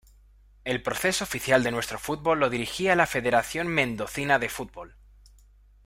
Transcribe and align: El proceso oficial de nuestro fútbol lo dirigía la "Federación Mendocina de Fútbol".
El 0.65 0.81
proceso 0.81 1.23
oficial 1.23 1.61
de 1.61 1.69
nuestro 1.69 1.99
fútbol 1.99 2.39
lo 2.39 2.49
dirigía 2.49 2.95
la 2.95 3.05
"Federación 3.05 3.67
Mendocina 3.67 4.39
de 4.39 4.49
Fútbol". 4.49 4.95